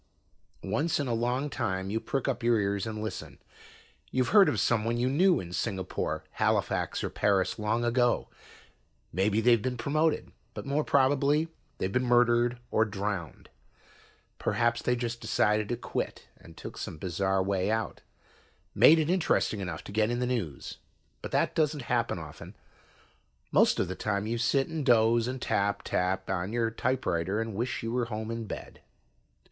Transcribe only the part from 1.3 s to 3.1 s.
time you prick up your ears and